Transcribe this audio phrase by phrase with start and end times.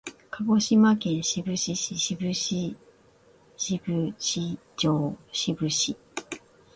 [0.31, 2.75] 鹿児島県志布志市志布志
[4.75, 5.95] 町志布志